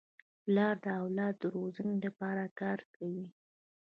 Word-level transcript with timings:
پلار 0.43 0.75
د 0.85 0.87
اولاد 1.01 1.33
د 1.39 1.43
روزني 1.55 1.95
لپاره 2.05 2.43
کار 2.59 2.79
کوي. 2.95 3.27